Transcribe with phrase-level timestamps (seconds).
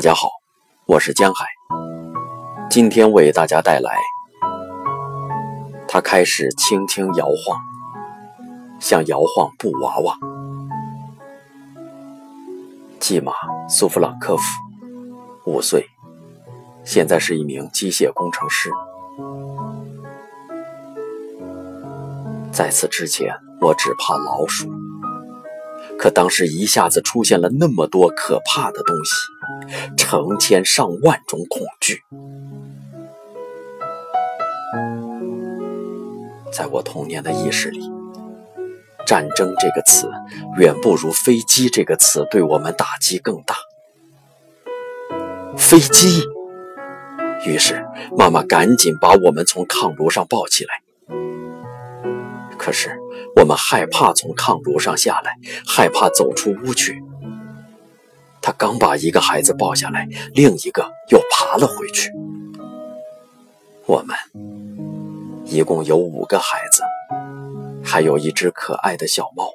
[0.00, 0.30] 大家好，
[0.86, 1.44] 我是江海，
[2.70, 3.98] 今天为大家带来。
[5.86, 7.58] 它开始轻轻摇晃，
[8.80, 10.16] 像摇晃布娃娃。
[12.98, 13.34] 季马
[13.68, 14.42] 苏弗朗科夫，
[15.44, 15.84] 五岁，
[16.82, 18.70] 现在是一名机械工程师。
[22.50, 24.66] 在此之前，我只怕老鼠。
[26.00, 32.00] 可当时一下子出现了那么多可怕的东西，成千上万种恐惧，
[36.50, 37.82] 在我童年的意识里，
[39.06, 40.10] 战争这个词
[40.56, 43.54] 远不如飞机这个词对我们打击更大。
[45.58, 46.24] 飞机，
[47.44, 47.84] 于是
[48.16, 50.80] 妈妈赶紧把我们从炕炉上抱起来。
[52.56, 52.98] 可是，
[53.36, 55.36] 我们害怕从炕炉上下来，
[55.66, 57.02] 害怕走出屋去。
[58.42, 62.10] 他刚把一个孩子抱下来，另一个又爬了回去。
[63.86, 64.16] 我们
[65.44, 66.82] 一共有五个孩子，
[67.84, 69.50] 还有一只可爱的小猫。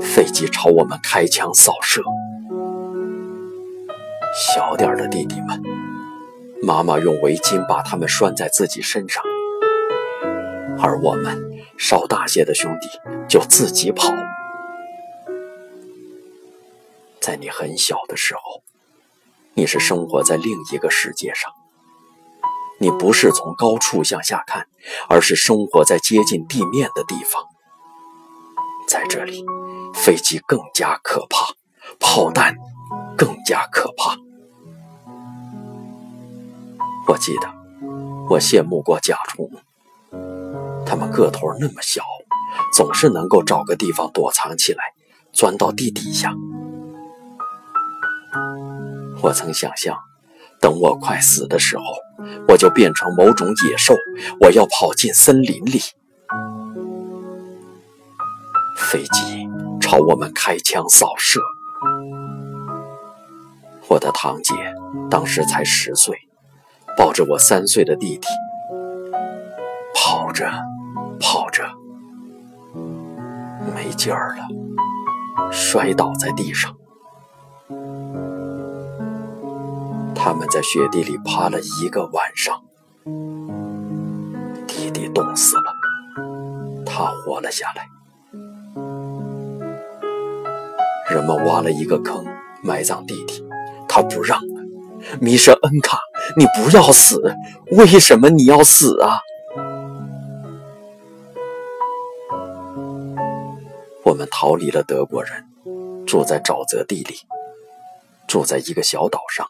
[0.00, 2.02] 飞机朝我们开枪扫射，
[4.34, 5.62] 小点的弟弟们，
[6.62, 9.22] 妈妈用围巾把他们拴在自己身上。
[10.78, 11.42] 而我们
[11.78, 12.88] 稍大些的兄弟
[13.28, 14.12] 就自己跑。
[17.20, 18.62] 在你很小的时候，
[19.54, 21.50] 你是生活在另一个世界上。
[22.78, 24.66] 你不是从高处向下看，
[25.08, 27.42] 而是生活在接近地面的地方。
[28.86, 29.44] 在这里，
[29.94, 31.54] 飞机更加可怕，
[31.98, 32.54] 炮弹
[33.16, 34.16] 更加可怕。
[37.08, 37.48] 我记得，
[38.28, 39.50] 我羡慕过甲虫。
[40.86, 42.02] 他们个头那么小，
[42.72, 44.84] 总是能够找个地方躲藏起来，
[45.32, 46.32] 钻到地底下。
[49.22, 49.96] 我曾想象，
[50.60, 51.84] 等我快死的时候，
[52.48, 53.94] 我就变成某种野兽，
[54.40, 55.80] 我要跑进森林里。
[58.78, 59.48] 飞机
[59.80, 61.40] 朝我们开枪扫射。
[63.88, 64.54] 我的堂姐
[65.10, 66.16] 当时才十岁，
[66.96, 68.28] 抱着我三岁的弟弟，
[69.94, 70.48] 跑着。
[71.20, 71.64] 跑着，
[73.74, 74.44] 没劲儿了，
[75.50, 76.74] 摔倒在地上。
[80.14, 82.62] 他们在雪地里趴了一个晚上，
[84.66, 85.72] 弟弟冻死了，
[86.84, 87.88] 他活了下来。
[91.08, 92.24] 人们挖了一个坑
[92.62, 93.44] 埋葬弟弟，
[93.88, 94.40] 他不让。
[95.20, 96.00] 米舍恩卡，
[96.36, 97.22] 你不要死！
[97.70, 99.18] 为什么你要死啊？
[104.16, 105.46] 们逃离了德国人，
[106.06, 107.16] 住在沼泽地里，
[108.26, 109.48] 住在一个小岛上。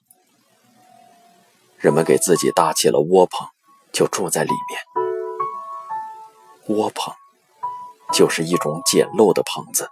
[1.78, 3.49] 人们给自己搭起了窝棚，
[3.93, 4.81] 就住在里面。
[6.77, 7.15] 窝棚
[8.12, 9.88] 就是一种简陋的棚子，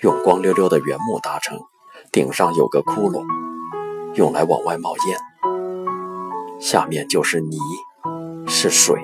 [0.00, 1.58] 用光溜溜的原木搭成，
[2.12, 3.26] 顶上有个窟窿，
[4.14, 5.18] 用来往外冒烟。
[6.60, 7.58] 下面就是泥，
[8.46, 9.02] 是水。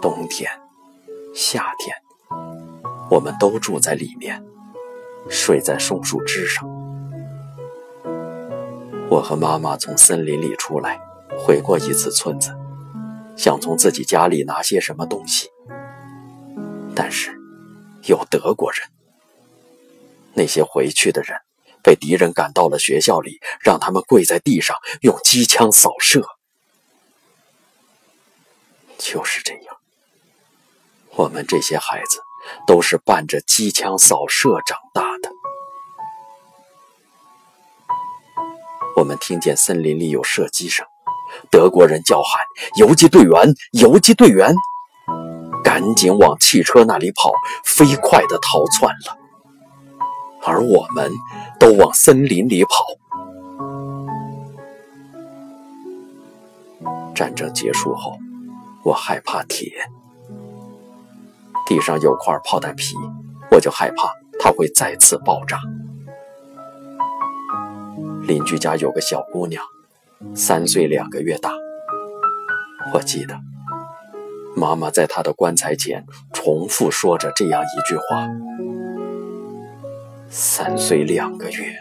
[0.00, 0.50] 冬天。
[1.34, 1.94] 夏天，
[3.10, 4.44] 我们都住在里面，
[5.28, 6.68] 睡在松树枝上。
[9.08, 11.00] 我和妈妈从森林里出来，
[11.38, 12.54] 回过一次村子，
[13.36, 15.48] 想从自己家里拿些什么东西，
[16.94, 17.38] 但是
[18.04, 18.82] 有德国人。
[20.34, 21.38] 那些回去的人
[21.82, 26.26] 被敌人赶到了学校里，让他们跪在地上，用机枪扫射。
[28.98, 29.76] 就是这样。
[31.14, 32.20] 我们这些孩子
[32.66, 35.30] 都是伴着机枪扫射长大的。
[38.96, 40.86] 我们听见森林里有射击声，
[41.50, 42.40] 德国人叫喊
[42.78, 44.54] ：“游击队员，游击队员！”
[45.62, 47.30] 赶紧往汽车那里跑，
[47.64, 49.18] 飞快地逃窜了。
[50.44, 51.10] 而我们
[51.58, 52.84] 都往森林里跑。
[57.14, 58.16] 战争结束后，
[58.84, 59.72] 我害怕铁。
[61.66, 62.94] 地上有块炮弹皮，
[63.50, 65.58] 我就害怕它会再次爆炸。
[68.22, 69.64] 邻居家有个小姑娘，
[70.34, 71.52] 三岁两个月大。
[72.94, 73.34] 我记得
[74.54, 78.28] 妈妈在她的棺材前重复说着这样一句话
[80.30, 81.74] ：“三岁两个月，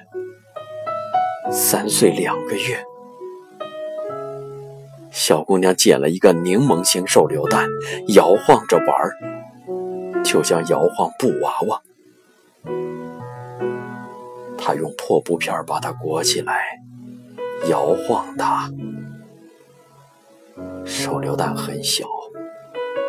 [1.51, 2.83] 三岁两个月。”
[5.11, 7.67] 小姑娘捡了一个柠檬型手榴弹，
[8.15, 9.34] 摇晃着玩儿。
[10.35, 11.81] 就像摇晃布娃娃，
[14.57, 16.81] 他用破布片把它裹起来，
[17.69, 18.69] 摇晃它。
[20.83, 22.03] 手榴弹很小，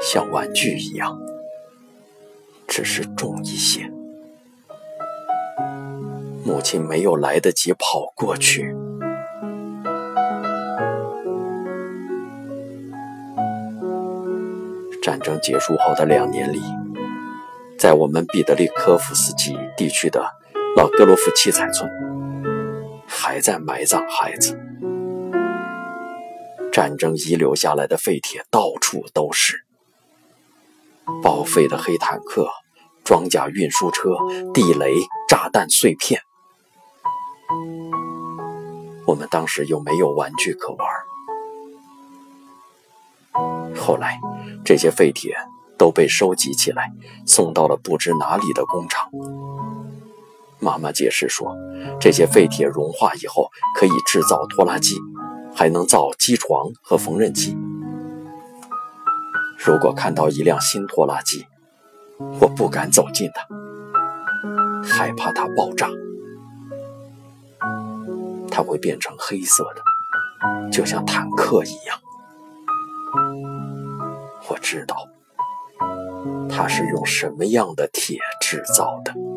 [0.00, 1.18] 像玩具一样，
[2.68, 3.90] 只是重一些。
[6.44, 8.72] 母亲没有来得及跑过去。
[15.02, 16.60] 战争结束后的两年里，
[17.86, 20.28] 在我们彼得利科夫斯基地区的
[20.76, 21.88] 老格罗夫七彩村，
[23.06, 24.58] 还在埋葬孩子。
[26.72, 29.64] 战争遗留下来的废铁到处都是，
[31.22, 32.48] 报废的黑坦克、
[33.04, 34.16] 装甲运输车、
[34.52, 34.92] 地雷、
[35.28, 36.20] 炸弹碎片。
[39.06, 40.88] 我们当时又没有玩具可玩。
[43.76, 44.18] 后来，
[44.64, 45.36] 这些废铁
[45.78, 46.92] 都被收集起来，
[47.26, 49.10] 送到了不知哪里的工厂。
[50.58, 51.54] 妈妈解释说，
[52.00, 54.96] 这些废铁融化以后可以制造拖拉机，
[55.54, 57.56] 还能造机床和缝纫机。
[59.58, 61.46] 如果看到一辆新拖拉机，
[62.40, 63.46] 我不敢走近它，
[64.82, 65.88] 害怕它爆炸。
[68.50, 71.98] 它会变成黑色的，就像坦克一样。
[74.48, 74.96] 我知道
[76.48, 79.35] 它是用什么样的铁制造的。